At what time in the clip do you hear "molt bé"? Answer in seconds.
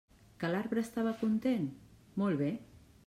2.23-2.49